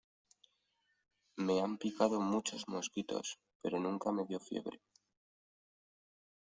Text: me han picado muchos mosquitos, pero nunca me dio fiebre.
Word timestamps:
me 1.37 1.59
han 1.61 1.77
picado 1.77 2.19
muchos 2.19 2.67
mosquitos, 2.67 3.37
pero 3.61 3.79
nunca 3.79 4.11
me 4.11 4.25
dio 4.25 4.39
fiebre. 4.39 4.79